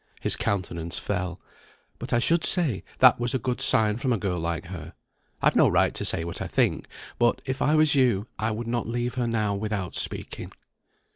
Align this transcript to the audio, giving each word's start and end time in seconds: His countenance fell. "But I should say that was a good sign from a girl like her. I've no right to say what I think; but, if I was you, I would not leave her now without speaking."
His 0.19 0.35
countenance 0.35 0.97
fell. 0.97 1.39
"But 1.99 2.11
I 2.11 2.17
should 2.17 2.43
say 2.43 2.83
that 2.97 3.19
was 3.19 3.35
a 3.35 3.37
good 3.37 3.61
sign 3.61 3.97
from 3.97 4.11
a 4.11 4.17
girl 4.17 4.39
like 4.39 4.65
her. 4.65 4.93
I've 5.43 5.55
no 5.55 5.67
right 5.67 5.93
to 5.93 6.03
say 6.03 6.23
what 6.23 6.41
I 6.41 6.47
think; 6.47 6.87
but, 7.19 7.39
if 7.45 7.61
I 7.61 7.75
was 7.75 7.93
you, 7.93 8.25
I 8.39 8.49
would 8.49 8.65
not 8.65 8.87
leave 8.87 9.13
her 9.13 9.27
now 9.27 9.53
without 9.53 9.93
speaking." 9.93 10.51